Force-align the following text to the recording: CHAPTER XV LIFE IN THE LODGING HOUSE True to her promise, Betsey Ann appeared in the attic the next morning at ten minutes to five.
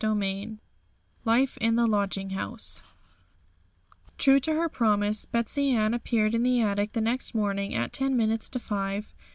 CHAPTER 0.03 0.19
XV 0.49 0.57
LIFE 1.25 1.57
IN 1.57 1.75
THE 1.75 1.85
LODGING 1.85 2.31
HOUSE 2.31 2.81
True 4.17 4.39
to 4.39 4.53
her 4.55 4.67
promise, 4.67 5.27
Betsey 5.27 5.69
Ann 5.73 5.93
appeared 5.93 6.33
in 6.33 6.41
the 6.41 6.59
attic 6.59 6.93
the 6.93 7.01
next 7.01 7.35
morning 7.35 7.75
at 7.75 7.93
ten 7.93 8.17
minutes 8.17 8.49
to 8.49 8.57
five. 8.59 9.13